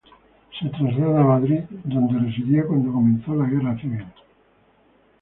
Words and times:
Se 0.57 0.67
traslada 0.67 1.21
a 1.21 1.25
Madrid, 1.25 1.59
donde 1.83 2.17
residía 2.25 2.65
cuando 2.65 2.91
comenzó 2.91 3.35
la 3.35 3.45
Guerra 3.47 3.79
Civil. 3.79 4.03